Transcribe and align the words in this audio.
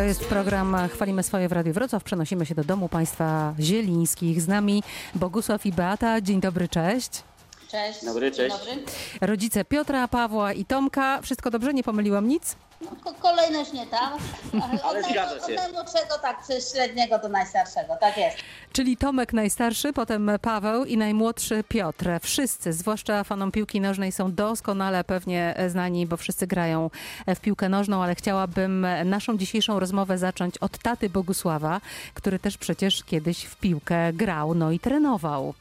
To 0.00 0.04
jest 0.04 0.24
program 0.24 0.76
Chwalimy 0.92 1.22
swoje 1.22 1.48
w 1.48 1.52
Radiu 1.52 1.72
Wrocław. 1.72 2.04
Przenosimy 2.04 2.46
się 2.46 2.54
do 2.54 2.64
domu 2.64 2.88
państwa 2.88 3.54
zielińskich. 3.58 4.42
Z 4.42 4.48
nami 4.48 4.82
Bogusław 5.14 5.66
i 5.66 5.72
Beata. 5.72 6.20
Dzień 6.20 6.40
dobry, 6.40 6.68
cześć. 6.68 7.29
Cześć. 7.70 8.04
Dobry, 8.04 8.32
Dzień 8.32 8.50
cześć. 8.50 8.64
Dobry. 8.66 8.82
Rodzice 9.20 9.64
Piotra, 9.64 10.08
Pawła 10.08 10.52
i 10.52 10.64
Tomka. 10.64 11.22
Wszystko 11.22 11.50
dobrze? 11.50 11.74
Nie 11.74 11.82
pomyliłam 11.82 12.28
nic? 12.28 12.56
No, 12.80 12.90
ko- 13.04 13.14
kolejność 13.14 13.72
nie 13.72 13.86
tam. 13.86 14.12
Ale 14.84 15.00
od, 15.00 15.10
zgadza 15.10 15.46
się. 15.46 15.52
Od 15.54 15.58
najmłodszego, 15.58 16.18
tak, 16.22 16.42
przez 16.42 16.72
średniego 16.72 17.18
do 17.18 17.28
najstarszego, 17.28 17.96
tak 18.00 18.16
jest. 18.16 18.36
Czyli 18.72 18.96
Tomek 18.96 19.32
najstarszy, 19.32 19.92
potem 19.92 20.30
Paweł 20.42 20.84
i 20.84 20.96
najmłodszy 20.96 21.64
Piotr. 21.68 22.08
Wszyscy, 22.22 22.72
zwłaszcza 22.72 23.24
fanom 23.24 23.52
piłki 23.52 23.80
nożnej, 23.80 24.12
są 24.12 24.32
doskonale 24.34 25.04
pewnie 25.04 25.54
znani, 25.68 26.06
bo 26.06 26.16
wszyscy 26.16 26.46
grają 26.46 26.90
w 27.26 27.40
piłkę 27.40 27.68
nożną, 27.68 28.02
ale 28.02 28.14
chciałabym 28.14 28.86
naszą 29.04 29.38
dzisiejszą 29.38 29.80
rozmowę 29.80 30.18
zacząć 30.18 30.58
od 30.58 30.78
taty 30.78 31.10
Bogusława, 31.10 31.80
który 32.14 32.38
też 32.38 32.58
przecież 32.58 33.04
kiedyś 33.04 33.44
w 33.44 33.56
piłkę 33.56 34.12
grał, 34.12 34.54
no 34.54 34.70
i 34.72 34.78
trenował. 34.78 35.54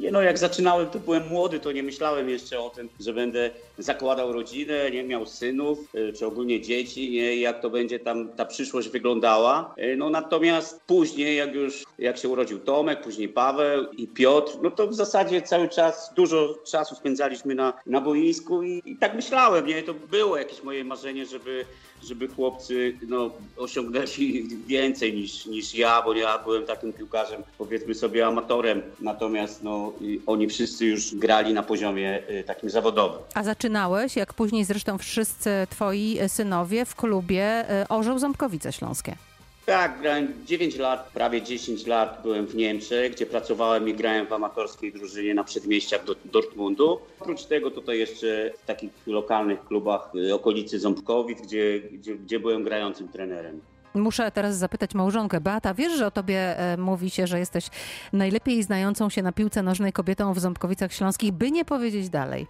Nie 0.00 0.10
no, 0.12 0.22
jak 0.22 0.38
zaczynałem, 0.38 0.86
to 0.90 0.98
byłem 0.98 1.28
młody, 1.28 1.60
to 1.60 1.72
nie 1.72 1.82
myślałem 1.82 2.28
jeszcze 2.28 2.60
o 2.60 2.70
tym, 2.70 2.88
że 3.00 3.12
będę 3.12 3.50
zakładał 3.78 4.32
rodzinę, 4.32 4.90
nie 4.90 5.04
miał 5.04 5.26
synów, 5.26 5.78
y, 5.94 6.12
czy 6.12 6.26
ogólnie 6.26 6.60
dzieci, 6.60 7.10
nie, 7.10 7.36
jak 7.36 7.62
to 7.62 7.70
będzie 7.70 7.98
tam 7.98 8.28
ta 8.28 8.44
przyszłość 8.44 8.88
wyglądała. 8.88 9.74
Y, 9.78 9.96
No 9.96 10.10
natomiast 10.10 10.80
później, 10.86 11.36
jak 11.36 11.54
już, 11.54 11.84
jak 11.98 12.18
się 12.18 12.28
urodził 12.28 12.58
Tomek, 12.58 13.00
później 13.00 13.28
Paweł 13.28 13.90
i 13.92 14.08
Piotr, 14.08 14.52
no 14.62 14.70
to 14.70 14.86
w 14.86 14.94
zasadzie 14.94 15.42
cały 15.42 15.68
czas, 15.68 16.12
dużo 16.16 16.58
czasu 16.66 16.94
spędzaliśmy 16.94 17.54
na, 17.54 17.72
na 17.86 18.00
boisku 18.00 18.62
i, 18.62 18.82
i 18.84 18.96
tak 18.96 19.14
myślałem, 19.14 19.66
nie, 19.66 19.82
to 19.82 19.94
było 19.94 20.36
jakieś 20.36 20.62
moje 20.62 20.84
marzenie, 20.84 21.26
żeby, 21.26 21.64
żeby 22.04 22.28
chłopcy, 22.28 22.96
no, 23.08 23.30
osiągnęli 23.56 24.48
więcej 24.66 25.14
niż, 25.14 25.46
niż 25.46 25.74
ja, 25.74 26.02
bo 26.02 26.14
ja 26.14 26.38
byłem 26.38 26.66
takim 26.66 26.92
piłkarzem, 26.92 27.42
powiedzmy 27.58 27.94
sobie 27.94 28.26
amatorem, 28.26 28.82
natomiast 29.00 29.62
no, 29.62 29.92
oni 30.26 30.48
wszyscy 30.48 30.86
już 30.86 31.14
grali 31.14 31.54
na 31.54 31.62
poziomie 31.62 32.22
y, 32.30 32.44
takim 32.44 32.70
zawodowym. 32.70 33.20
A 33.34 33.42
zaczynałeś, 33.42 34.16
jak 34.16 34.34
później 34.34 34.64
zresztą 34.64 34.98
wszyscy 34.98 35.50
twoi 35.70 36.18
synowie 36.28 36.84
w 36.84 36.96
klubie 36.96 37.64
y, 37.82 37.88
Orzeł 37.88 38.18
Ząbkowice 38.18 38.72
Śląskie. 38.72 39.27
Tak, 39.68 40.00
grałem 40.00 40.32
9 40.46 40.76
lat, 40.76 41.10
prawie 41.14 41.42
10 41.42 41.86
lat 41.86 42.18
byłem 42.22 42.46
w 42.46 42.54
Niemczech, 42.54 43.12
gdzie 43.12 43.26
pracowałem 43.26 43.88
i 43.88 43.94
grałem 43.94 44.26
w 44.26 44.32
amatorskiej 44.32 44.92
drużynie 44.92 45.34
na 45.34 45.44
przedmieściach 45.44 46.04
do 46.04 46.14
Dortmundu. 46.24 46.98
Oprócz 47.20 47.44
tego 47.44 47.70
tutaj 47.70 47.98
jeszcze 47.98 48.50
w 48.62 48.66
takich 48.66 48.90
lokalnych 49.06 49.64
klubach 49.64 50.10
y, 50.14 50.34
okolicy 50.34 50.80
Ząbkowic, 50.80 51.40
gdzie, 51.40 51.80
gdzie, 51.80 52.16
gdzie 52.16 52.40
byłem 52.40 52.64
grającym 52.64 53.08
trenerem. 53.08 53.60
Muszę 53.94 54.30
teraz 54.30 54.56
zapytać 54.56 54.94
małżonkę. 54.94 55.40
Beata, 55.40 55.74
wiesz, 55.74 55.92
że 55.92 56.06
o 56.06 56.10
tobie 56.10 56.58
e, 56.58 56.76
mówi 56.76 57.10
się, 57.10 57.26
że 57.26 57.38
jesteś 57.38 57.66
najlepiej 58.12 58.62
znającą 58.62 59.10
się 59.10 59.22
na 59.22 59.32
piłce 59.32 59.62
nożnej 59.62 59.92
kobietą 59.92 60.34
w 60.34 60.38
Ząbkowicach 60.38 60.92
Śląskich, 60.92 61.32
by 61.32 61.50
nie 61.50 61.64
powiedzieć 61.64 62.08
dalej. 62.08 62.46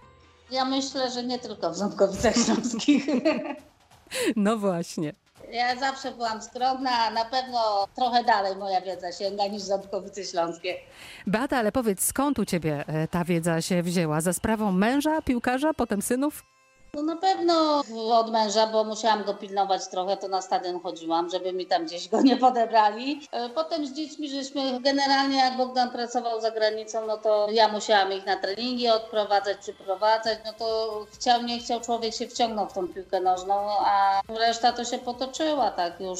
Ja 0.51 0.65
myślę, 0.65 1.11
że 1.11 1.23
nie 1.23 1.39
tylko 1.39 1.71
w 1.71 1.75
Ząbkowicach 1.75 2.35
Śląskich. 2.35 3.05
No 4.35 4.57
właśnie. 4.57 5.13
Ja 5.51 5.75
zawsze 5.75 6.11
byłam 6.11 6.41
skromna, 6.41 6.91
a 6.91 7.11
na 7.11 7.25
pewno 7.25 7.87
trochę 7.95 8.23
dalej 8.23 8.55
moja 8.55 8.81
wiedza 8.81 9.11
sięga 9.11 9.47
niż 9.47 9.61
Ząbkowice 9.61 10.23
Śląskie. 10.23 10.75
Beata, 11.27 11.57
ale 11.57 11.71
powiedz, 11.71 12.03
skąd 12.03 12.39
u 12.39 12.45
ciebie 12.45 12.83
e, 12.87 13.07
ta 13.07 13.23
wiedza 13.23 13.61
się 13.61 13.83
wzięła? 13.83 14.21
Za 14.21 14.33
sprawą 14.33 14.71
męża, 14.71 15.21
piłkarza, 15.21 15.73
potem 15.73 16.01
synów? 16.01 16.43
No 16.93 17.01
na 17.03 17.15
pewno 17.15 17.81
od 18.11 18.31
męża, 18.31 18.67
bo 18.67 18.83
musiałam 18.83 19.23
go 19.23 19.33
pilnować 19.33 19.87
trochę, 19.87 20.17
to 20.17 20.27
na 20.27 20.41
stadion 20.41 20.79
chodziłam, 20.79 21.29
żeby 21.29 21.53
mi 21.53 21.65
tam 21.65 21.85
gdzieś 21.85 22.09
go 22.09 22.21
nie 22.21 22.37
podebrali. 22.37 23.21
E, 23.31 23.49
Potem 23.49 23.87
z 23.87 23.93
dziećmi 23.93 24.29
żeśmy, 24.29 24.81
generalnie 24.81 25.37
jak 25.37 25.57
Bogdan 25.57 25.89
pracował 25.91 26.41
za 26.41 26.51
granicą, 26.51 27.07
no 27.07 27.17
to 27.17 27.47
ja 27.51 27.67
musiałam 27.67 28.13
ich 28.13 28.25
na 28.25 28.35
treningi 28.35 28.89
odprowadzać, 28.89 29.57
przyprowadzać, 29.57 30.39
no 30.45 30.53
to 30.53 30.89
chciał, 31.13 31.41
nie 31.43 31.59
chciał, 31.59 31.81
człowiek 31.81 32.13
się 32.15 32.27
wciągnął 32.27 32.67
w 32.69 32.73
tą 32.73 32.87
piłkę 32.87 33.19
nożną, 33.21 33.55
a 33.85 34.21
reszta 34.39 34.71
to 34.71 34.85
się 34.85 34.97
potoczyła, 34.97 35.71
tak 35.71 35.99
już 35.99 36.19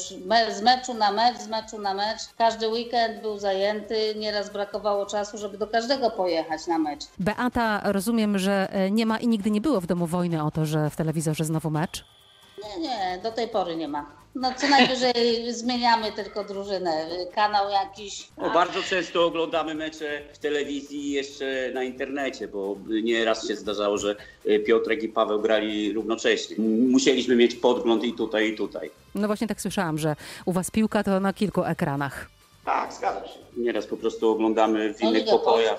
z 0.50 0.62
meczu 0.62 0.94
na 0.94 1.12
mecz, 1.12 1.38
z 1.38 1.48
meczu 1.48 1.78
na 1.78 1.94
mecz. 1.94 2.18
Każdy 2.38 2.68
weekend 2.68 3.22
był 3.22 3.38
zajęty, 3.38 4.14
nieraz 4.16 4.50
brakowało 4.50 5.06
czasu, 5.06 5.38
żeby 5.38 5.58
do 5.58 5.66
każdego 5.66 6.10
pojechać 6.10 6.66
na 6.66 6.78
mecz. 6.78 7.00
Beata, 7.18 7.80
rozumiem, 7.84 8.38
że 8.38 8.68
e, 8.72 8.90
nie 8.90 9.06
ma 9.06 9.18
i 9.18 9.28
nigdy 9.28 9.50
nie 9.50 9.60
było 9.60 9.80
w 9.80 9.86
domu 9.86 10.06
wojny 10.06 10.44
o 10.44 10.50
to, 10.50 10.59
że 10.66 10.90
w 10.90 10.96
telewizorze 10.96 11.44
znowu 11.44 11.70
mecz. 11.70 12.04
Nie, 12.64 12.88
nie, 12.88 13.20
do 13.22 13.32
tej 13.32 13.48
pory 13.48 13.76
nie 13.76 13.88
ma. 13.88 14.20
No 14.34 14.54
co 14.56 14.68
najwyżej 14.68 15.14
zmieniamy 15.52 16.12
tylko 16.12 16.44
drużynę, 16.44 17.06
kanał 17.34 17.70
jakiś. 17.70 18.28
No, 18.38 18.50
bardzo 18.50 18.82
często 18.82 19.26
oglądamy 19.26 19.74
mecze 19.74 20.22
w 20.32 20.38
telewizji 20.38 21.06
i 21.06 21.12
jeszcze 21.12 21.70
na 21.74 21.84
internecie, 21.84 22.48
bo 22.48 22.76
nieraz 23.02 23.48
się 23.48 23.56
zdarzało, 23.56 23.98
że 23.98 24.16
y, 24.46 24.58
Piotrek 24.58 25.02
i 25.02 25.08
Paweł 25.08 25.40
grali 25.40 25.92
równocześnie. 25.92 26.56
Musieliśmy 26.90 27.36
mieć 27.36 27.54
podgląd 27.54 28.04
i 28.04 28.12
tutaj, 28.12 28.48
i 28.48 28.56
tutaj. 28.56 28.90
No 29.14 29.26
właśnie 29.26 29.46
tak 29.46 29.60
słyszałam, 29.60 29.98
że 29.98 30.16
u 30.44 30.52
was 30.52 30.70
piłka 30.70 31.02
to 31.02 31.20
na 31.20 31.32
kilku 31.32 31.64
ekranach. 31.64 32.30
Tak, 32.70 32.92
zgadza 32.92 33.26
się. 33.28 33.38
Nieraz 33.56 33.86
po 33.86 33.96
prostu 33.96 34.30
oglądamy 34.30 34.94
w 34.94 35.00
No, 35.02 35.08
innych 35.08 35.22
Ligę 35.22 35.32
pokojach. 35.32 35.78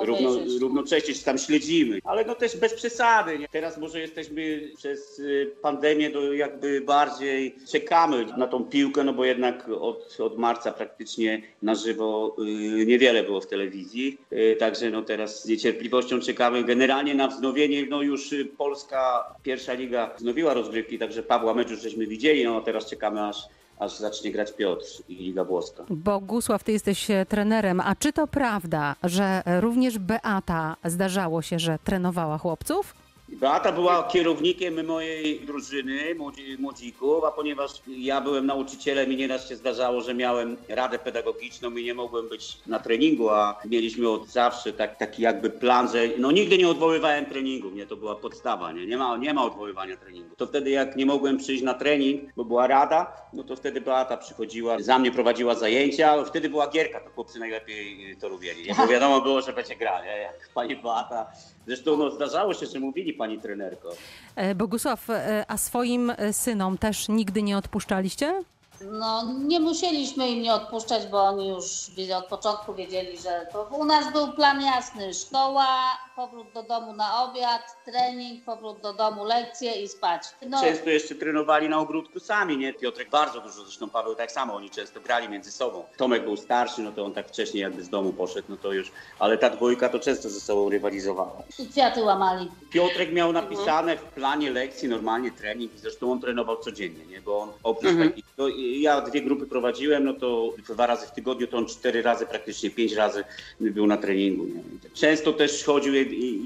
Równo, 0.00 0.30
równocześnie 0.60 1.14
czy 1.14 1.24
tam 1.24 1.38
śledzimy, 1.38 1.98
ale 2.04 2.24
no 2.24 2.34
też 2.34 2.56
bez 2.56 2.74
przesady. 2.74 3.38
Nie? 3.38 3.48
Teraz 3.48 3.78
może 3.78 4.00
jesteśmy 4.00 4.70
przez 4.76 5.18
y, 5.18 5.54
pandemię 5.62 6.10
do 6.10 6.32
jakby 6.32 6.80
bardziej 6.80 7.56
czekamy 7.72 8.26
na 8.36 8.46
tą 8.46 8.64
piłkę, 8.64 9.04
no 9.04 9.12
bo 9.12 9.24
jednak 9.24 9.68
od, 9.68 10.20
od 10.20 10.38
marca 10.38 10.72
praktycznie 10.72 11.42
na 11.62 11.74
żywo 11.74 12.36
y, 12.82 12.86
niewiele 12.86 13.22
było 13.22 13.40
w 13.40 13.46
telewizji. 13.46 14.18
Y, 14.32 14.56
także 14.58 14.90
no 14.90 15.02
teraz 15.02 15.42
z 15.42 15.48
niecierpliwością 15.48 16.20
czekamy 16.20 16.64
generalnie 16.64 17.14
na 17.14 17.28
wznowienie. 17.28 17.86
No 17.86 18.02
już 18.02 18.34
Polska 18.58 19.24
pierwsza 19.42 19.72
liga 19.72 20.10
wznowiła 20.18 20.54
rozgrywki, 20.54 20.98
także 20.98 21.22
Pawła 21.22 21.54
mecz 21.54 21.70
już 21.70 21.80
żeśmy 21.80 22.06
widzieli, 22.06 22.44
no 22.44 22.56
a 22.56 22.60
teraz 22.60 22.86
czekamy 22.86 23.22
aż 23.22 23.36
aż 23.82 23.98
zacznie 23.98 24.32
grać 24.32 24.52
Piotr 24.52 24.86
i 25.08 25.14
Liga 25.14 25.44
Włoska. 25.44 25.84
Bogusław, 25.90 26.64
ty 26.64 26.72
jesteś 26.72 27.10
e, 27.10 27.26
trenerem, 27.26 27.80
a 27.80 27.94
czy 27.94 28.12
to 28.12 28.26
prawda, 28.26 28.96
że 29.04 29.42
również 29.60 29.98
Beata 29.98 30.76
zdarzało 30.84 31.42
się, 31.42 31.58
że 31.58 31.78
trenowała 31.84 32.38
chłopców? 32.38 33.01
Beata 33.32 33.72
była 33.72 34.02
kierownikiem 34.08 34.86
mojej 34.86 35.40
drużyny, 35.40 36.14
młodzi- 36.14 36.58
młodzików, 36.58 37.24
a 37.24 37.30
ponieważ 37.30 37.70
ja 37.86 38.20
byłem 38.20 38.46
nauczycielem 38.46 39.12
i 39.12 39.16
nieraz 39.16 39.48
się 39.48 39.56
zdarzało, 39.56 40.00
że 40.00 40.14
miałem 40.14 40.56
radę 40.68 40.98
pedagogiczną 40.98 41.70
i 41.76 41.84
nie 41.84 41.94
mogłem 41.94 42.28
być 42.28 42.58
na 42.66 42.78
treningu, 42.78 43.30
a 43.30 43.60
mieliśmy 43.64 44.08
od 44.08 44.26
zawsze 44.28 44.72
tak, 44.72 44.96
taki 44.98 45.22
jakby 45.22 45.50
plan, 45.50 45.88
że 45.92 45.98
no 46.18 46.30
nigdy 46.30 46.58
nie 46.58 46.68
odwoływałem 46.68 47.26
treningu, 47.26 47.70
nie, 47.70 47.86
to 47.86 47.96
była 47.96 48.14
podstawa, 48.16 48.72
nie, 48.72 48.86
nie 48.86 48.96
ma, 48.96 49.16
nie 49.16 49.34
ma 49.34 49.44
odwoływania 49.44 49.96
treningu. 49.96 50.36
To 50.36 50.46
wtedy 50.46 50.70
jak 50.70 50.96
nie 50.96 51.06
mogłem 51.06 51.38
przyjść 51.38 51.62
na 51.62 51.74
trening, 51.74 52.22
bo 52.36 52.44
była 52.44 52.66
rada, 52.66 53.12
no 53.32 53.44
to 53.44 53.56
wtedy 53.56 53.80
Beata 53.80 54.16
przychodziła, 54.16 54.76
za 54.80 54.98
mnie 54.98 55.10
prowadziła 55.12 55.54
zajęcia, 55.54 56.24
wtedy 56.24 56.48
była 56.48 56.68
gierka, 56.68 57.00
to 57.00 57.10
chłopcy 57.10 57.38
najlepiej 57.38 58.16
to 58.20 58.28
lubieli, 58.28 58.74
bo 58.78 58.86
wiadomo 58.86 59.20
było, 59.20 59.40
że 59.40 59.52
będzie 59.52 59.76
gra, 59.76 60.04
nie? 60.04 60.10
jak 60.18 60.48
pani 60.54 60.76
Beata. 60.76 61.26
Zresztą 61.66 61.96
no, 61.96 62.10
zdarzało 62.10 62.54
się, 62.54 62.66
że 62.66 62.80
mówili 62.80 63.12
pani 63.22 63.38
trenerko. 63.38 63.88
E, 64.36 64.54
Bogusław, 64.54 65.10
e, 65.10 65.44
a 65.48 65.56
swoim 65.56 66.10
e, 66.10 66.32
synom 66.32 66.78
też 66.78 67.08
nigdy 67.08 67.42
nie 67.42 67.56
odpuszczaliście? 67.56 68.42
No 68.90 69.22
nie 69.38 69.60
musieliśmy 69.60 70.28
im 70.30 70.42
nie 70.42 70.54
odpuszczać, 70.54 71.06
bo 71.06 71.22
oni 71.22 71.48
już 71.48 71.62
od 72.16 72.26
początku 72.26 72.74
wiedzieli, 72.74 73.18
że 73.18 73.46
to 73.52 73.62
u 73.78 73.84
nas 73.84 74.12
był 74.12 74.32
plan 74.32 74.62
jasny. 74.62 75.14
Szkoła, 75.14 75.66
powrót 76.16 76.46
do 76.54 76.62
domu 76.62 76.92
na 76.92 77.24
obiad, 77.24 77.62
trening, 77.84 78.44
powrót 78.44 78.80
do 78.80 78.92
domu, 78.92 79.24
lekcje 79.24 79.82
i 79.82 79.88
spać. 79.88 80.22
No, 80.48 80.60
Często 80.60 80.90
jeszcze 80.90 81.14
trenowali 81.14 81.68
na 81.68 81.78
ogródku 81.78 82.20
sami, 82.20 82.56
nie? 82.56 82.72
Piotrek 82.74 83.10
bardzo 83.10 83.40
dużo, 83.40 83.62
zresztą 83.64 83.90
Paweł 83.90 84.14
tak 84.14 84.32
samo, 84.32 84.54
oni 84.54 84.70
często 84.70 85.00
grali 85.00 85.28
między 85.28 85.52
sobą. 85.52 85.84
Tomek 85.96 86.24
był 86.24 86.36
starszy, 86.36 86.82
no 86.82 86.92
to 86.92 87.04
on 87.04 87.12
tak 87.12 87.28
wcześniej 87.28 87.62
jakby 87.62 87.82
z 87.84 87.88
domu 87.88 88.12
poszedł, 88.12 88.46
no 88.50 88.56
to 88.56 88.72
już, 88.72 88.92
ale 89.18 89.38
ta 89.38 89.50
dwójka 89.50 89.88
to 89.88 89.98
często 89.98 90.28
ze 90.28 90.40
sobą 90.40 90.68
rywalizowała. 90.68 91.42
i 91.58 91.66
kwiaty 91.68 92.02
łamali. 92.02 92.50
Piotrek 92.72 93.12
miał 93.12 93.32
napisane 93.32 93.96
w 93.96 94.02
planie 94.02 94.50
lekcji 94.50 94.88
normalnie 94.88 95.30
trening, 95.30 95.72
zresztą 95.76 96.12
on 96.12 96.20
trenował 96.20 96.56
codziennie, 96.56 97.06
nie? 97.06 97.20
Bo 97.20 97.38
on 97.40 97.52
oprócz 97.62 97.92
Mhm. 97.92 98.12
no 98.38 98.48
ja 98.80 99.00
dwie 99.00 99.22
grupy 99.22 99.46
prowadziłem, 99.46 100.04
no 100.04 100.12
to 100.14 100.52
dwa 100.68 100.86
razy 100.86 101.06
w 101.06 101.10
tygodniu, 101.10 101.46
to 101.46 101.56
on 101.56 101.66
cztery 101.66 102.02
razy, 102.02 102.26
praktycznie 102.26 102.70
pięć 102.70 102.92
razy 102.92 103.24
był 103.60 103.86
na 103.86 103.96
treningu, 103.96 104.44
nie? 104.44 104.62
Często 104.94 105.32
też 105.32 105.64
chodził 105.64 105.94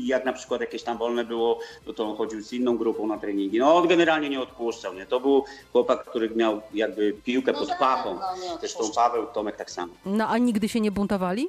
jak 0.04 0.24
na 0.24 0.32
przykład 0.32 0.60
jakieś 0.60 0.82
tam 0.82 0.98
wolne 0.98 1.24
było, 1.24 1.58
no 1.86 1.92
to 1.92 2.04
on 2.10 2.16
chodził 2.16 2.42
z 2.42 2.52
inną 2.52 2.76
grupą 2.78 3.06
na 3.06 3.18
treningi. 3.18 3.58
No 3.58 3.76
on 3.76 3.88
generalnie 3.88 4.28
nie 4.28 4.40
odpuszczał, 4.40 4.94
nie? 4.94 5.06
To 5.06 5.20
był 5.20 5.44
chłopak, 5.72 6.04
który 6.04 6.30
miał 6.30 6.60
jakby 6.74 7.12
piłkę 7.24 7.52
No 7.52 7.58
pod 7.58 7.68
tak, 7.68 7.78
pachą. 7.78 8.14
no, 8.14 8.42
nie 8.42 8.58
Zresztą. 8.60 8.84
Paweł, 8.94 9.26
Tomek 9.34 9.56
tak 9.56 9.70
samo. 9.70 9.92
No 10.06 10.28
a 10.28 10.38
nigdy 10.38 10.68
się 10.68 10.80
nie 10.80 10.90
buntowali? 10.90 11.46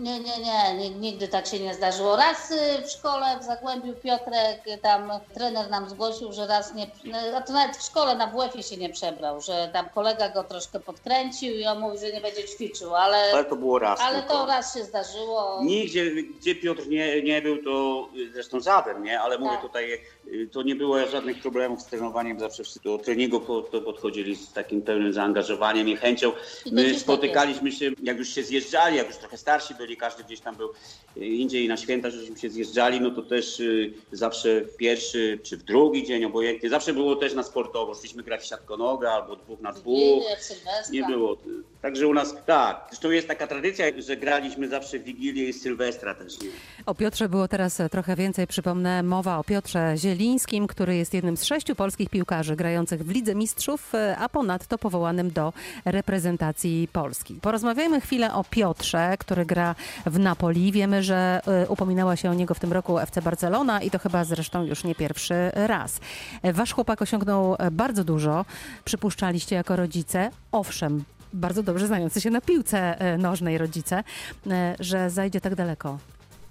Nie, 0.00 0.20
nie, 0.20 0.32
nie, 0.78 0.90
nigdy 0.90 1.28
tak 1.28 1.46
się 1.46 1.58
nie 1.60 1.74
zdarzyło. 1.74 2.16
Raz 2.16 2.50
y, 2.50 2.56
w 2.86 2.90
szkole 2.90 3.26
w 3.40 3.44
Zagłębiu 3.44 3.94
Piotrek, 3.94 4.66
y, 4.66 4.78
tam 4.78 5.10
trener 5.34 5.70
nam 5.70 5.90
zgłosił, 5.90 6.32
że 6.32 6.46
raz 6.46 6.74
nie, 6.74 6.86
no, 7.04 7.18
a 7.36 7.40
to 7.40 7.52
nawet 7.52 7.76
w 7.76 7.82
szkole 7.86 8.14
na 8.16 8.26
WF-ie 8.26 8.62
się 8.62 8.76
nie 8.76 8.88
przebrał, 8.88 9.40
że 9.40 9.70
tam 9.72 9.88
kolega 9.94 10.28
go 10.28 10.44
troszkę 10.44 10.80
podkręcił 10.80 11.54
i 11.54 11.66
on 11.66 11.78
mówi, 11.80 11.98
że 11.98 12.12
nie 12.12 12.20
będzie 12.20 12.44
ćwiczył, 12.44 12.94
ale, 12.94 13.16
Ale 13.32 13.44
to 13.44 13.56
było 13.56 13.78
raz. 13.78 14.00
ale 14.00 14.18
tylko. 14.18 14.34
to 14.34 14.46
raz 14.46 14.74
się 14.74 14.84
zdarzyło. 14.84 15.60
Nigdzie, 15.64 16.10
gdzie 16.40 16.54
Piotr 16.54 16.88
nie, 16.88 17.22
nie 17.22 17.42
był, 17.42 17.62
to 17.64 18.08
y, 18.16 18.32
zresztą 18.32 18.60
żaden, 18.60 19.02
nie? 19.02 19.20
Ale 19.20 19.38
mówię 19.38 19.50
Tak. 19.52 19.62
tutaj, 19.62 20.00
to 20.52 20.62
nie 20.62 20.74
było 20.74 21.06
żadnych 21.06 21.42
problemów 21.42 21.82
z 21.82 21.84
trenowaniem, 21.86 22.40
zawsze 22.40 22.62
wszyscy 22.64 22.80
do 22.84 22.98
treningu 22.98 23.40
podchodzili 23.84 24.36
z 24.36 24.52
takim 24.52 24.82
pełnym 24.82 25.12
zaangażowaniem 25.12 25.88
i 25.88 25.96
chęcią. 25.96 26.32
My 26.72 26.90
tak 26.90 27.00
spotykaliśmy 27.00 27.72
się, 27.72 27.90
jak 28.02 28.18
już 28.18 28.28
się 28.28 28.42
zjeżdżali, 28.42 28.96
jak 28.96 29.06
już 29.06 29.16
trochę 29.16 29.36
starsi 29.36 29.74
byli, 29.74 29.85
każdy 29.96 30.24
gdzieś 30.24 30.40
tam 30.40 30.56
był 30.56 30.70
y, 31.16 31.26
indziej 31.26 31.68
na 31.68 31.76
święta, 31.76 32.10
żeśmy 32.10 32.38
się 32.38 32.50
zjeżdżali, 32.50 33.00
no 33.00 33.10
to 33.10 33.22
też 33.22 33.60
y, 33.60 33.92
zawsze 34.12 34.60
w 34.60 34.76
pierwszy 34.76 35.38
czy 35.42 35.56
w 35.56 35.62
drugi 35.62 36.06
dzień, 36.06 36.24
obojętnie, 36.24 36.70
zawsze 36.70 36.92
było 36.92 37.16
też 37.16 37.34
na 37.34 37.42
sportowo, 37.42 37.94
szliśmy 37.94 38.22
grać 38.22 38.40
w 38.42 38.46
siatkonogę 38.46 39.10
albo 39.10 39.36
dwóch 39.36 39.60
na 39.60 39.72
dwóch. 39.72 39.98
Wigilię, 39.98 40.36
w 40.36 40.42
Sylwestra. 40.42 40.92
Nie 40.92 41.04
było. 41.06 41.36
Także 41.82 42.06
u 42.06 42.14
nas, 42.14 42.34
tak. 42.46 42.86
Zresztą 42.90 43.10
jest 43.10 43.28
taka 43.28 43.46
tradycja, 43.46 43.86
że 43.98 44.16
graliśmy 44.16 44.68
zawsze 44.68 44.98
w 44.98 45.04
Wigilię 45.04 45.48
i 45.48 45.52
Sylwestra 45.52 46.14
też. 46.14 46.40
Nie? 46.40 46.48
O 46.86 46.94
Piotrze 46.94 47.28
było 47.28 47.48
teraz 47.48 47.80
e, 47.80 47.88
trochę 47.88 48.16
więcej. 48.16 48.46
Przypomnę, 48.46 49.02
mowa 49.02 49.38
o 49.38 49.44
Piotrze 49.44 49.94
Zielińskim, 49.96 50.66
który 50.66 50.96
jest 50.96 51.14
jednym 51.14 51.36
z 51.36 51.44
sześciu 51.44 51.74
polskich 51.74 52.10
piłkarzy 52.10 52.56
grających 52.56 53.04
w 53.04 53.10
Lidze 53.10 53.34
Mistrzów, 53.34 53.94
e, 53.94 54.16
a 54.18 54.28
ponadto 54.28 54.78
powołanym 54.78 55.30
do 55.30 55.52
reprezentacji 55.84 56.88
Polski. 56.92 57.34
Porozmawiajmy 57.42 58.00
chwilę 58.00 58.34
o 58.34 58.44
Piotrze, 58.50 59.16
który 59.18 59.44
gra 59.44 59.74
w 60.06 60.18
Napoli. 60.18 60.72
Wiemy, 60.72 61.02
że 61.02 61.40
e, 61.46 61.68
upominała 61.68 62.16
się 62.16 62.30
o 62.30 62.34
niego 62.34 62.54
w 62.54 62.60
tym 62.60 62.72
roku 62.72 62.98
FC 62.98 63.22
Barcelona 63.22 63.82
i 63.82 63.90
to 63.90 63.98
chyba 63.98 64.24
zresztą 64.24 64.64
już 64.64 64.84
nie 64.84 64.94
pierwszy 64.94 65.34
raz. 65.54 66.00
Wasz 66.44 66.72
chłopak 66.72 67.02
osiągnął 67.02 67.56
e, 67.58 67.70
bardzo 67.70 68.04
dużo, 68.04 68.44
przypuszczaliście 68.84 69.56
jako 69.56 69.76
rodzice. 69.76 70.30
Owszem, 70.52 71.04
bardzo 71.32 71.62
dobrze 71.62 71.86
znający 71.86 72.20
się 72.20 72.30
na 72.30 72.40
piłce 72.40 73.00
e, 73.00 73.18
nożnej 73.18 73.58
rodzice, 73.58 74.04
e, 74.46 74.76
że 74.80 75.10
zajdzie 75.10 75.40
tak 75.40 75.54
daleko. 75.54 75.98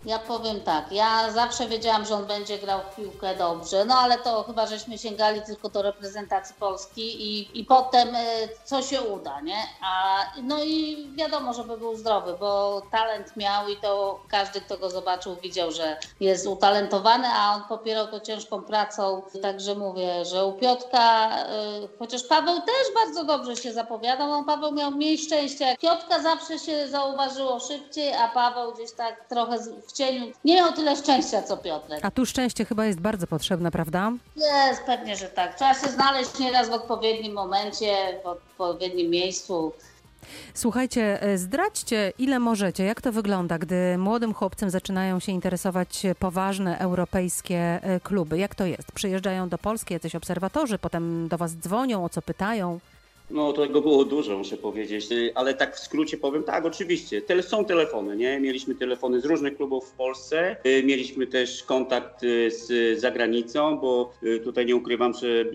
Ja 0.05 0.19
powiem 0.19 0.61
tak, 0.61 0.91
ja 0.91 1.31
zawsze 1.31 1.67
wiedziałam, 1.67 2.05
że 2.05 2.15
on 2.15 2.25
będzie 2.25 2.57
grał 2.57 2.79
w 2.91 2.95
piłkę 2.95 3.35
dobrze, 3.35 3.85
no 3.85 3.95
ale 3.95 4.17
to 4.17 4.43
chyba 4.43 4.67
żeśmy 4.67 4.97
sięgali 4.97 5.41
tylko 5.41 5.69
do 5.69 5.81
reprezentacji 5.81 6.55
Polski 6.59 7.01
i, 7.01 7.59
i 7.59 7.65
potem 7.65 8.15
y, 8.15 8.49
co 8.63 8.81
się 8.81 9.01
uda, 9.01 9.41
nie? 9.41 9.57
A, 9.81 10.17
no 10.43 10.63
i 10.63 11.07
wiadomo, 11.15 11.53
żeby 11.53 11.77
był 11.77 11.95
zdrowy, 11.95 12.35
bo 12.39 12.81
talent 12.91 13.37
miał 13.37 13.69
i 13.69 13.77
to 13.77 14.19
każdy, 14.27 14.61
kto 14.61 14.77
go 14.77 14.89
zobaczył, 14.89 15.35
widział, 15.35 15.71
że 15.71 15.97
jest 16.19 16.47
utalentowany, 16.47 17.27
a 17.27 17.55
on 17.55 17.63
popierał 17.63 18.07
to 18.07 18.19
ciężką 18.19 18.61
pracą. 18.61 19.21
Także 19.41 19.75
mówię, 19.75 20.25
że 20.25 20.45
u 20.45 20.53
Piotka, 20.53 21.29
y, 21.83 21.97
chociaż 21.99 22.23
Paweł 22.23 22.55
też 22.55 22.93
bardzo 22.95 23.23
dobrze 23.23 23.55
się 23.55 23.73
zapowiadał, 23.73 24.29
no 24.29 24.43
Paweł 24.43 24.71
miał 24.71 24.91
mniej 24.91 25.17
szczęścia. 25.17 25.65
Piotka 25.77 26.19
zawsze 26.21 26.59
się 26.59 26.87
zauważyło 26.87 27.59
szybciej, 27.59 28.13
a 28.13 28.27
Paweł 28.27 28.73
gdzieś 28.73 28.91
tak 28.91 29.27
trochę 29.29 29.57
w 29.87 29.94
cieniu 29.95 30.31
nie 30.45 30.55
miał 30.55 30.73
tyle 30.73 30.95
szczęścia 30.95 31.41
co 31.41 31.57
Piotrek. 31.57 32.05
A 32.05 32.11
tu 32.11 32.25
szczęście 32.25 32.65
chyba 32.65 32.85
jest 32.85 32.99
bardzo 32.99 33.27
potrzebne, 33.27 33.71
prawda? 33.71 34.11
Jest, 34.35 34.83
pewnie, 34.85 35.15
że 35.15 35.25
tak. 35.25 35.55
Trzeba 35.55 35.73
się 35.73 35.87
znaleźć 35.87 36.39
nieraz 36.39 36.69
w 36.69 36.71
odpowiednim 36.71 37.33
momencie, 37.33 37.95
w 38.23 38.27
odpowiednim 38.27 39.09
miejscu. 39.09 39.73
Słuchajcie, 40.53 41.21
e, 41.21 41.37
zdradźcie 41.37 42.13
ile 42.19 42.39
możecie, 42.39 42.83
jak 42.83 43.01
to 43.01 43.11
wygląda, 43.11 43.57
gdy 43.57 43.97
młodym 43.97 44.33
chłopcem 44.33 44.69
zaczynają 44.69 45.19
się 45.19 45.31
interesować 45.31 46.03
poważne 46.19 46.79
europejskie 46.79 47.57
e, 47.57 47.99
kluby. 47.99 48.37
Jak 48.37 48.55
to 48.55 48.65
jest? 48.65 48.91
Przyjeżdżają 48.91 49.49
do 49.49 49.57
Polski 49.57 49.93
jacyś 49.93 50.15
obserwatorzy, 50.15 50.77
potem 50.77 51.27
do 51.27 51.37
was 51.37 51.55
dzwonią, 51.55 52.05
o 52.05 52.09
co 52.09 52.21
pytają. 52.21 52.79
No 53.29 53.53
tego 53.53 53.81
było 53.81 54.05
dużo, 54.05 54.37
muszę 54.37 54.57
powiedzieć, 54.57 55.11
Y, 55.11 55.31
ale 55.35 55.53
tak 55.53 55.75
w 55.75 55.79
skrócie 55.79 56.17
powiem, 56.17 56.43
tak, 56.43 56.65
oczywiście. 56.65 57.21
Tele, 57.21 57.43
są 57.43 57.65
telefony, 57.65 58.15
nie? 58.15 58.39
Mieliśmy 58.39 58.75
telefony 58.75 59.21
z 59.21 59.25
różnych 59.25 59.57
klubów 59.57 59.89
w 59.89 59.91
Polsce, 59.91 60.55
Y, 60.65 60.83
mieliśmy 60.83 61.27
też 61.27 61.63
kontakt 61.63 62.23
y, 62.23 62.51
z 62.51 62.99
zagranicą, 62.99 63.77
bo 63.77 64.13
tutaj 64.43 64.65
nie 64.65 64.75
ukrywam, 64.75 65.13
że 65.13 65.45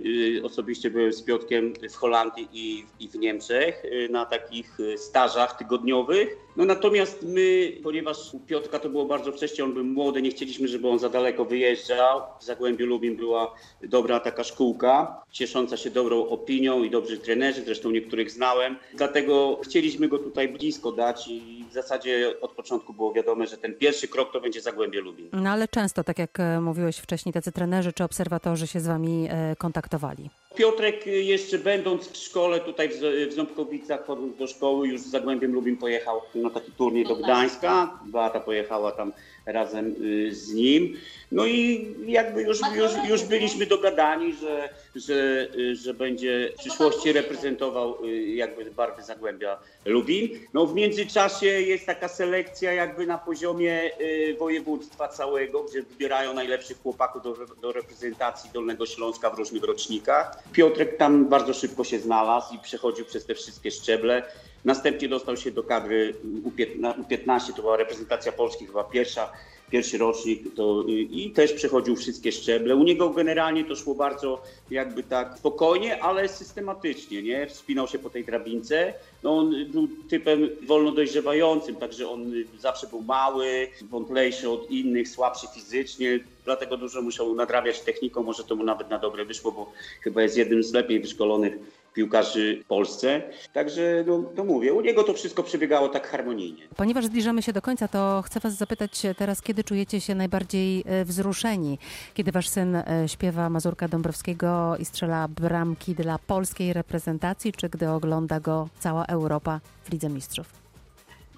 osobiście 0.44 0.90
byłem 0.90 1.12
z 1.12 1.22
Piotkiem 1.22 1.72
w 1.90 1.94
Holandii 1.94 2.48
i, 2.52 2.84
i 3.00 3.08
w 3.08 3.14
Niemczech 3.14 3.82
na 4.10 4.26
takich 4.26 4.78
stażach 4.96 5.58
tygodniowych. 5.58 6.36
No 6.56 6.64
natomiast 6.64 7.22
my, 7.22 7.72
ponieważ 7.82 8.34
u 8.34 8.40
Piotrka 8.40 8.78
to 8.78 8.88
było 8.88 9.04
bardzo 9.04 9.32
wcześnie, 9.32 9.64
on 9.64 9.74
był 9.74 9.84
młody, 9.84 10.22
nie 10.22 10.30
chcieliśmy, 10.30 10.68
żeby 10.68 10.88
on 10.88 10.98
za 10.98 11.08
daleko 11.08 11.44
wyjeżdżał. 11.44 12.20
W 12.40 12.44
Zagłębiu 12.44 12.86
Lubin 12.86 13.16
była 13.16 13.54
dobra 13.82 14.20
taka 14.20 14.44
szkółka, 14.44 15.22
ciesząca 15.30 15.76
się 15.76 15.90
dobrą 15.90 16.28
opinią 16.28 16.82
i 16.82 16.90
dobrzy 16.90 17.18
trenerzy, 17.18 17.59
zresztą 17.64 17.90
niektórych 17.90 18.30
znałem. 18.30 18.76
Dlatego 18.94 19.60
chcieliśmy 19.64 20.08
go 20.08 20.18
tutaj 20.18 20.48
blisko 20.48 20.92
dać 20.92 21.28
i 21.28 21.59
w 21.70 21.72
zasadzie 21.72 22.40
od 22.40 22.52
początku 22.52 22.92
było 22.92 23.12
wiadome, 23.12 23.46
że 23.46 23.56
ten 23.56 23.74
pierwszy 23.74 24.08
krok 24.08 24.32
to 24.32 24.40
będzie 24.40 24.60
Zagłębie 24.60 25.00
Lubin. 25.00 25.28
No 25.32 25.50
ale 25.50 25.68
często, 25.68 26.04
tak 26.04 26.18
jak 26.18 26.40
e, 26.40 26.60
mówiłeś 26.60 26.96
wcześniej, 26.96 27.32
tacy 27.32 27.52
trenerzy 27.52 27.92
czy 27.92 28.04
obserwatorzy 28.04 28.66
się 28.66 28.80
z 28.80 28.86
wami 28.86 29.28
e, 29.30 29.56
kontaktowali. 29.56 30.30
Piotrek 30.54 31.06
y, 31.06 31.10
jeszcze 31.10 31.58
będąc 31.58 32.08
w 32.08 32.16
szkole 32.16 32.60
tutaj 32.60 32.90
w 33.28 33.32
Ząbkowicach, 33.32 34.06
chodząc 34.06 34.36
do 34.36 34.46
szkoły, 34.46 34.88
już 34.88 35.00
z 35.00 35.10
Zagłębiem 35.10 35.52
Lubin 35.52 35.76
pojechał 35.76 36.20
na 36.34 36.50
taki 36.50 36.72
turniej 36.72 37.04
do 37.04 37.16
Do 37.16 37.22
Gdańska. 37.22 37.98
Beata 38.06 38.40
pojechała 38.40 38.92
tam 38.92 39.12
razem 39.46 39.94
y, 40.04 40.34
z 40.34 40.52
nim. 40.52 40.96
No 41.32 41.46
i 41.46 41.86
jakby 42.06 42.42
już, 42.42 42.58
już, 42.74 42.90
już 43.08 43.22
byliśmy 43.22 43.66
dogadani, 43.66 44.32
że, 44.32 44.68
że, 44.96 45.48
y, 45.58 45.76
że 45.76 45.94
będzie 45.94 46.52
w 46.54 46.58
przyszłości 46.58 47.12
reprezentował 47.12 48.04
y, 48.04 48.26
jakby 48.26 48.70
barwy 48.70 49.02
Zagłębia 49.02 49.58
Lubin. 49.84 50.28
No 50.54 50.66
w 50.66 50.74
międzyczasie 50.74 51.59
jest 51.68 51.86
taka 51.86 52.08
selekcja 52.08 52.72
jakby 52.72 53.06
na 53.06 53.18
poziomie 53.18 53.90
y, 54.00 54.36
województwa 54.38 55.08
całego, 55.08 55.62
gdzie 55.64 55.82
wybierają 55.82 56.34
najlepszych 56.34 56.82
chłopaków 56.82 57.22
do, 57.22 57.36
do 57.60 57.72
reprezentacji 57.72 58.50
Dolnego 58.54 58.86
Śląska 58.86 59.30
w 59.30 59.38
różnych 59.38 59.64
rocznikach. 59.64 60.42
Piotrek 60.52 60.96
tam 60.96 61.28
bardzo 61.28 61.54
szybko 61.54 61.84
się 61.84 61.98
znalazł 61.98 62.54
i 62.54 62.58
przechodził 62.58 63.04
przez 63.04 63.26
te 63.26 63.34
wszystkie 63.34 63.70
szczeble. 63.70 64.22
Następnie 64.64 65.08
dostał 65.08 65.36
się 65.36 65.50
do 65.50 65.62
kadry 65.62 66.14
U15, 66.44 66.94
U15 67.08 67.52
to 67.56 67.62
była 67.62 67.76
reprezentacja 67.76 68.32
Polski, 68.32 68.66
chyba 68.66 68.84
pierwsza, 68.84 69.32
pierwszy 69.70 69.98
rocznik 69.98 70.54
to, 70.54 70.84
y, 70.88 70.92
i 70.92 71.30
też 71.30 71.52
przechodził 71.52 71.96
wszystkie 71.96 72.32
szczeble. 72.32 72.76
U 72.76 72.84
niego 72.84 73.10
generalnie 73.10 73.64
to 73.64 73.76
szło 73.76 73.94
bardzo 73.94 74.42
jakby 74.70 75.02
tak 75.02 75.38
spokojnie, 75.38 76.02
ale 76.02 76.28
systematycznie, 76.28 77.22
nie? 77.22 77.46
Wspinał 77.46 77.88
się 77.88 77.98
po 77.98 78.10
tej 78.10 78.24
drabince. 78.24 78.94
No 79.22 79.38
on 79.38 79.66
był 79.72 79.88
typem 80.08 80.48
wolno 80.66 80.92
dojrzewającym, 80.92 81.76
także 81.76 82.08
on 82.08 82.32
zawsze 82.58 82.86
był 82.86 83.02
mały, 83.02 83.68
wątlejszy 83.82 84.50
od 84.50 84.70
innych, 84.70 85.08
słabszy 85.08 85.46
fizycznie, 85.54 86.20
dlatego 86.44 86.76
dużo 86.76 87.02
musiał 87.02 87.34
nadrabiać 87.34 87.80
techniką, 87.80 88.22
może 88.22 88.44
to 88.44 88.56
mu 88.56 88.64
nawet 88.64 88.90
na 88.90 88.98
dobre 88.98 89.24
wyszło, 89.24 89.52
bo 89.52 89.72
chyba 90.02 90.22
jest 90.22 90.36
jednym 90.36 90.62
z 90.62 90.72
lepiej 90.72 91.00
wyszkolonych 91.00 91.79
piłkarzy 91.94 92.60
w 92.64 92.66
Polsce. 92.66 93.22
Także 93.52 94.04
no, 94.06 94.22
to 94.36 94.44
mówię, 94.44 94.74
u 94.74 94.80
niego 94.80 95.02
to 95.02 95.14
wszystko 95.14 95.42
przebiegało 95.42 95.88
tak 95.88 96.08
harmonijnie. 96.08 96.68
Ponieważ 96.76 97.06
zbliżamy 97.06 97.42
się 97.42 97.52
do 97.52 97.62
końca, 97.62 97.88
to 97.88 98.22
chcę 98.26 98.40
was 98.40 98.54
zapytać 98.54 99.02
teraz, 99.16 99.42
kiedy 99.42 99.64
czujecie 99.64 100.00
się 100.00 100.14
najbardziej 100.14 100.84
e, 100.86 101.04
wzruszeni? 101.04 101.78
Kiedy 102.14 102.32
wasz 102.32 102.48
syn 102.48 102.76
e, 102.76 102.84
śpiewa 103.06 103.50
Mazurka 103.50 103.88
Dąbrowskiego 103.88 104.76
i 104.78 104.84
strzela 104.84 105.28
bramki 105.28 105.94
dla 105.94 106.18
polskiej 106.18 106.72
reprezentacji, 106.72 107.52
czy 107.52 107.68
gdy 107.68 107.90
ogląda 107.90 108.40
go 108.40 108.68
cała 108.78 109.04
Europa 109.04 109.60
w 109.84 109.92
Lidze 109.92 110.08
Mistrzów? 110.08 110.60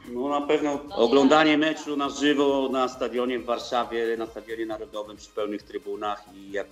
No 0.08 0.28
na 0.28 0.46
pewno 0.46 0.80
oglądanie 0.90 1.58
meczu 1.58 1.96
na 1.96 2.08
żywo 2.08 2.68
na 2.72 2.88
stadionie 2.88 3.38
w 3.38 3.44
Warszawie, 3.44 4.16
na 4.16 4.26
stadionie 4.26 4.66
narodowym 4.66 5.16
przy 5.16 5.30
pełnych 5.30 5.62
trybunach 5.62 6.24
i 6.34 6.52
jak 6.52 6.66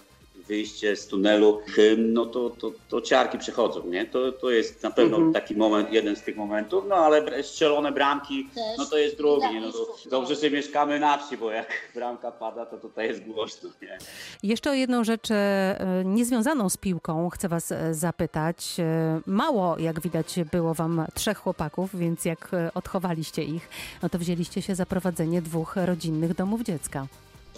wyjście 0.50 0.97
z 0.97 1.07
tunelu, 1.07 1.61
hymn, 1.66 2.12
no 2.12 2.26
to, 2.26 2.50
to, 2.50 2.73
to 2.88 3.00
ciarki 3.00 3.38
przechodzą, 3.38 3.87
nie? 3.87 4.07
To, 4.07 4.33
to 4.33 4.50
jest 4.50 4.83
na 4.83 4.90
pewno 4.90 5.33
taki 5.33 5.57
moment, 5.57 5.92
jeden 5.92 6.16
z 6.16 6.23
tych 6.23 6.37
momentów, 6.37 6.85
no 6.88 6.95
ale 6.95 7.42
strzelone 7.42 7.92
bramki, 7.92 8.49
Też. 8.54 8.78
no 8.78 8.87
to 8.87 8.99
jest 8.99 9.16
drugi, 9.16 9.54
nie? 9.54 9.61
No 9.61 9.73
to 9.73 9.97
dobrze, 10.11 10.35
że 10.35 10.50
mieszkamy 10.50 11.00
na 11.00 11.19
wsi, 11.19 11.37
bo 11.37 11.50
jak 11.50 11.69
bramka 11.95 12.33
pada, 12.33 12.66
to 12.66 12.78
tutaj 12.78 13.09
jest 13.09 13.25
głośno, 13.25 13.71
nie? 13.83 13.99
Jeszcze 14.42 14.71
o 14.71 14.75
jedną 14.75 15.04
rzecz 15.04 15.30
e, 15.30 16.02
niezwiązaną 16.04 16.69
z 16.69 16.76
piłką 16.76 17.28
chcę 17.28 17.49
was 17.49 17.73
e, 17.73 17.95
zapytać. 17.95 18.76
E, 18.78 19.21
Mało, 19.26 19.78
jak 19.78 20.00
widać, 20.00 20.35
było 20.52 20.75
wam 20.75 21.07
trzech 21.14 21.38
chłopaków, 21.38 21.99
więc 21.99 22.25
jak 22.25 22.50
odchowaliście 22.75 23.45
ich, 23.45 23.69
no 24.02 24.09
to 24.09 24.19
wzięliście 24.19 24.62
się 24.62 24.75
za 24.75 24.87
prowadzenie 24.87 25.42
dwóch 25.42 25.76
rodzinnych 25.76 26.35
domów 26.35 26.62
dziecka. 26.62 27.07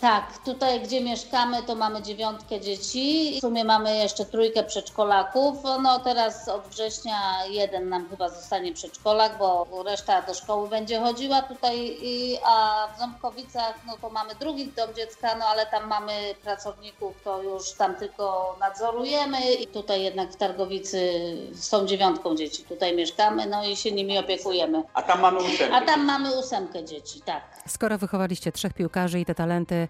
Tak, 0.03 0.39
tutaj 0.45 0.81
gdzie 0.81 1.01
mieszkamy, 1.01 1.63
to 1.63 1.75
mamy 1.75 2.03
dziewiątkę 2.03 2.61
dzieci. 2.61 3.35
W 3.39 3.41
sumie 3.41 3.65
mamy 3.65 3.97
jeszcze 3.97 4.25
trójkę 4.25 4.65
przedszkolaków. 4.65 5.57
No 5.83 5.99
teraz 6.01 6.49
od 6.49 6.63
września 6.69 7.47
jeden 7.51 7.89
nam 7.89 8.09
chyba 8.11 8.29
zostanie 8.29 8.73
przedszkolak, 8.73 9.39
bo 9.39 9.67
reszta 9.87 10.23
do 10.23 10.35
szkoły 10.35 10.69
będzie 10.69 11.01
chodziła 11.01 11.43
tutaj, 11.43 11.97
i- 12.03 12.39
a 12.45 12.87
w 12.97 12.99
Ząbkowicach 12.99 13.75
no 13.87 13.97
to 14.01 14.11
mamy 14.11 14.35
drugi 14.35 14.73
dom 14.77 14.95
dziecka, 14.95 15.35
no 15.39 15.45
ale 15.47 15.67
tam 15.67 15.87
mamy 15.89 16.13
pracowników, 16.45 17.15
to 17.25 17.43
już 17.43 17.73
tam 17.73 17.95
tylko 17.95 18.57
nadzorujemy 18.61 19.53
i 19.55 19.67
tutaj 19.67 20.03
jednak 20.03 20.33
w 20.33 20.37
Targowicy 20.37 21.13
z 21.53 21.69
tą 21.69 21.87
dziewiątką 21.87 22.35
dzieci 22.37 22.63
tutaj 22.65 22.97
mieszkamy, 22.97 23.47
no 23.47 23.65
i 23.65 23.77
się 23.77 23.93
nimi 23.93 24.19
opiekujemy. 24.19 24.83
A 24.95 25.03
tam 25.03 25.21
mamy 25.21 25.39
ósemkę. 25.39 25.75
A 25.77 25.81
tam 25.81 26.05
mamy 26.05 26.39
ósemkę 26.39 26.85
dzieci, 26.85 27.21
tak. 27.21 27.43
Skoro 27.69 27.99
wychowaliście 27.99 28.53
trzech 28.53 28.73
piłkarzy 28.75 29.21
i 29.21 29.25
te 29.25 29.35
talenty 29.35 29.89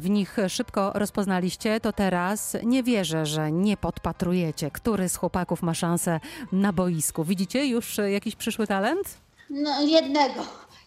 w 0.00 0.10
nich 0.10 0.36
szybko 0.48 0.92
rozpoznaliście, 0.94 1.80
to 1.80 1.92
teraz 1.92 2.56
nie 2.62 2.82
wierzę, 2.82 3.26
że 3.26 3.52
nie 3.52 3.76
podpatrujecie, 3.76 4.70
który 4.70 5.08
z 5.08 5.16
chłopaków 5.16 5.62
ma 5.62 5.74
szansę 5.74 6.20
na 6.52 6.72
boisku. 6.72 7.24
Widzicie 7.24 7.66
już 7.66 7.98
e, 7.98 8.10
jakiś 8.10 8.36
przyszły 8.36 8.66
talent? 8.66 9.18
No 9.50 9.82
jednego, 9.82 10.42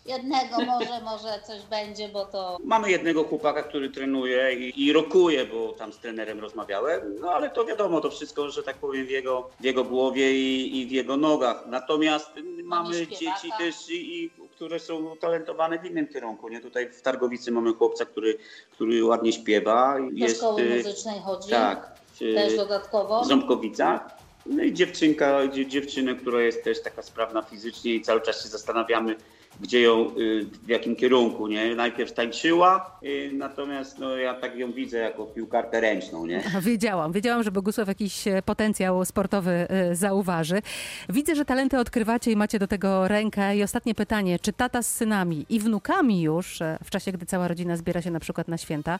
jednego 0.05 0.65
może, 0.65 1.01
może 1.11 1.39
coś 1.47 1.61
będzie, 1.61 2.09
bo 2.09 2.25
to 2.25 2.57
Mamy 2.63 2.91
jednego 2.91 3.23
chłopaka, 3.23 3.63
który 3.63 3.89
trenuje 3.89 4.53
i, 4.53 4.85
i 4.85 4.93
rokuje, 4.93 5.45
bo 5.45 5.73
tam 5.73 5.93
z 5.93 5.97
trenerem 5.97 6.39
rozmawiałem, 6.39 7.01
no 7.19 7.31
ale 7.31 7.49
to 7.49 7.65
wiadomo, 7.65 8.01
to 8.01 8.09
wszystko, 8.09 8.49
że 8.49 8.63
tak 8.63 8.77
powiem, 8.77 9.05
w 9.05 9.09
jego, 9.09 9.49
w 9.59 9.63
jego 9.63 9.83
głowie 9.83 10.33
i, 10.33 10.81
i 10.81 10.87
w 10.87 10.91
jego 10.91 11.17
nogach. 11.17 11.63
Natomiast 11.67 12.31
mamy 12.63 13.07
dzieci 13.07 13.51
też, 13.57 13.89
i, 13.89 14.23
i, 14.23 14.29
które 14.63 14.79
są 14.79 15.17
talentowane 15.17 15.79
w 15.79 15.85
innym 15.85 16.07
kierunku. 16.07 16.49
Nie? 16.49 16.61
Tutaj 16.61 16.89
w 16.89 17.01
Targowicy 17.01 17.51
mamy 17.51 17.73
chłopca, 17.73 18.05
który, 18.05 18.37
który 18.71 19.05
ładnie 19.05 19.33
śpiewa. 19.33 19.95
do 20.11 20.27
szkoły 20.29 20.61
y, 20.61 20.77
muzycznej 20.77 21.19
chodzi, 21.19 21.49
Tak. 21.49 21.91
y, 22.21 22.33
też 22.33 22.57
dodatkowo. 22.57 23.23
w 23.23 23.27
Ząbkowicach. 23.27 24.01
No 24.45 24.63
i 24.63 24.73
dziewczynka, 24.73 25.47
dzie- 25.47 25.67
dziewczynę, 25.67 26.15
która 26.15 26.41
jest 26.41 26.63
też 26.63 26.81
taka 26.81 27.01
sprawna 27.01 27.41
fizycznie 27.41 27.93
i 27.95 28.01
cały 28.01 28.21
czas 28.21 28.43
się 28.43 28.49
zastanawiamy, 28.49 29.15
gdzie 29.61 29.81
ją, 29.81 30.11
y, 30.17 30.45
w 30.63 30.67
jakim 30.69 30.95
kierunku, 30.95 31.47
nie? 31.47 31.75
Najpierw 31.75 32.13
tańczyła, 32.13 32.99
y, 33.03 33.31
natomiast 33.33 33.99
no, 33.99 34.17
ja 34.17 34.33
tak 34.33 34.55
ją 34.55 34.71
widzę 34.71 34.97
jako 34.97 35.25
piłkarkę 35.25 35.81
ręczną, 35.81 36.25
nie? 36.25 36.43
Wiedziałam, 36.61 37.11
wiedziałam, 37.11 37.43
że 37.43 37.51
Bogusław 37.51 37.87
jakiś 37.87 38.27
e, 38.27 38.41
potencjał 38.41 39.05
sportowy 39.05 39.51
e, 39.51 39.95
zauważy. 39.95 40.61
Widzę, 41.09 41.35
że 41.35 41.45
talenty 41.45 41.79
odkrywacie 41.79 42.31
i 42.31 42.35
macie 42.35 42.59
do 42.59 42.67
tego 42.67 43.07
rękę. 43.07 43.57
I 43.57 43.63
ostatnie 43.63 43.95
pytanie, 43.95 44.39
czy 44.39 44.53
tata 44.53 44.81
z 44.81 44.93
synami 44.93 45.45
i 45.49 45.59
wnukami 45.59 46.21
już, 46.21 46.61
e, 46.61 46.77
w 46.83 46.89
czasie 46.89 47.11
gdy 47.11 47.25
cała 47.25 47.47
rodzina 47.47 47.77
zbiera 47.77 48.01
się 48.01 48.11
na 48.11 48.19
przykład 48.19 48.47
na 48.47 48.57
święta, 48.57 48.99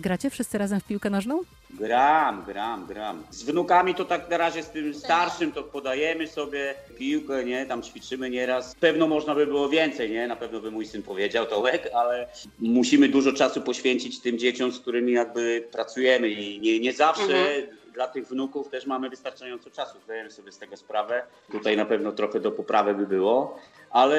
gracie 0.00 0.30
wszyscy 0.30 0.58
razem 0.58 0.80
w 0.80 0.84
piłkę 0.84 1.10
nożną? 1.10 1.42
Gram, 1.70 2.44
gram, 2.44 2.86
gram. 2.86 3.22
Z 3.30 3.42
wnukami 3.42 3.94
to 3.94 4.04
tak 4.04 4.30
na 4.30 4.36
razie 4.36 4.62
z 4.62 4.70
tym 4.70 4.94
starszym 4.94 5.52
to 5.52 5.62
podajemy 5.62 6.28
sobie 6.28 6.74
piłkę, 6.98 7.44
nie? 7.44 7.66
Tam 7.66 7.82
ćwiczymy 7.82 8.30
nieraz. 8.30 8.74
Pewno 8.74 9.08
można 9.08 9.34
by 9.34 9.46
było 9.46 9.65
więcej, 9.68 10.10
nie? 10.10 10.26
Na 10.28 10.36
pewno 10.36 10.60
by 10.60 10.70
mój 10.70 10.86
syn 10.86 11.02
powiedział, 11.02 11.46
Tołek, 11.46 11.88
ale 11.94 12.28
musimy 12.58 13.08
dużo 13.08 13.32
czasu 13.32 13.60
poświęcić 13.60 14.20
tym 14.20 14.38
dzieciom, 14.38 14.72
z 14.72 14.80
którymi 14.80 15.12
jakby 15.12 15.68
pracujemy 15.72 16.28
i 16.28 16.60
nie, 16.60 16.80
nie 16.80 16.92
zawsze 16.92 17.62
dla 17.96 18.08
tych 18.08 18.28
wnuków 18.28 18.68
też 18.68 18.86
mamy 18.86 19.10
wystarczająco 19.10 19.70
czasu. 19.70 20.00
Zdajemy 20.04 20.30
sobie 20.30 20.52
z 20.52 20.58
tego 20.58 20.76
sprawę. 20.76 21.22
Tutaj 21.52 21.76
na 21.76 21.84
pewno 21.84 22.12
trochę 22.12 22.40
do 22.40 22.52
poprawy 22.52 22.94
by 22.94 23.06
było. 23.06 23.58
Ale 23.90 24.18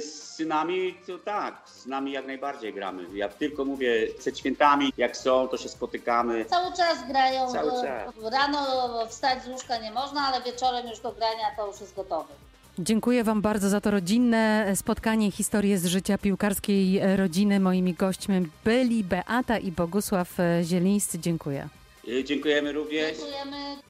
z 0.00 0.34
synami 0.34 0.98
to 1.06 1.18
tak, 1.18 1.62
z 1.66 1.86
nami 1.86 2.12
jak 2.12 2.26
najbardziej 2.26 2.74
gramy. 2.74 3.04
Jak 3.14 3.34
tylko 3.34 3.64
mówię, 3.64 4.06
przed 4.18 4.38
świętami, 4.38 4.92
jak 4.96 5.16
są, 5.16 5.48
to 5.48 5.56
się 5.56 5.68
spotykamy. 5.68 6.44
Cały 6.44 6.76
czas 6.76 7.08
grają. 7.08 7.52
Cały 7.52 7.70
czas. 7.70 8.14
Rano 8.32 8.66
wstać 9.08 9.42
z 9.42 9.48
łóżka 9.48 9.78
nie 9.78 9.90
można, 9.90 10.20
ale 10.20 10.42
wieczorem 10.42 10.88
już 10.88 11.00
do 11.00 11.12
grania 11.12 11.44
to 11.56 11.66
już 11.66 11.80
jest 11.80 11.94
gotowy. 11.94 12.34
Dziękuję 12.80 13.24
Wam 13.24 13.40
bardzo 13.42 13.68
za 13.68 13.80
to 13.80 13.90
rodzinne 13.90 14.72
spotkanie, 14.74 15.30
historię 15.30 15.78
z 15.78 15.86
życia 15.86 16.18
piłkarskiej 16.18 16.98
e, 16.98 17.16
rodziny. 17.16 17.60
Moimi 17.60 17.94
gośćmi 17.94 18.34
byli 18.64 19.04
Beata 19.04 19.58
i 19.58 19.72
Bogusław 19.72 20.40
e, 20.40 20.64
Zielińscy. 20.64 21.18
Dziękuję. 21.18 21.68
Y, 22.08 22.24
Dziękujemy 22.24 22.72
również. 22.72 23.16
Dziękujemy. 23.18 23.78